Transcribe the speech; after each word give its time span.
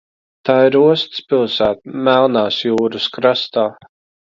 Tā 0.47 0.53
ir 0.69 0.77
ostas 0.79 1.19
pilsēta 1.33 1.99
Melnās 2.09 2.59
jūras 2.71 3.07
krastā. 3.21 3.69